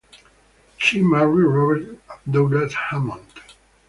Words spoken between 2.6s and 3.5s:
Hammond.